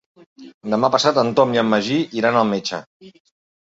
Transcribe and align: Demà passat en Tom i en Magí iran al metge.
Demà 0.75 0.89
passat 0.95 1.21
en 1.25 1.31
Tom 1.41 1.55
i 1.59 1.63
en 1.65 1.71
Magí 1.77 2.01
iran 2.25 2.43
al 2.43 2.53
metge. 2.57 2.85